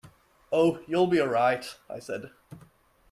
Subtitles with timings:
[0.51, 2.31] "Oh, you'll be all right," I said.